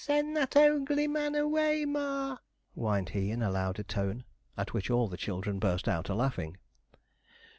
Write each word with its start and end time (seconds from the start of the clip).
'Send 0.03 0.35
that 0.35 0.49
ogl 0.53 0.97
e 0.97 1.01
y 1.03 1.07
man 1.07 1.35
away, 1.35 1.85
ma!' 1.85 2.37
whined 2.73 3.09
he, 3.09 3.29
in 3.29 3.43
a 3.43 3.51
louder 3.51 3.83
tone, 3.83 4.23
at 4.57 4.73
which 4.73 4.89
all 4.89 5.07
the 5.07 5.15
children 5.15 5.59
burst 5.59 5.87
out 5.87 6.09
a 6.09 6.15
laughing. 6.15 6.57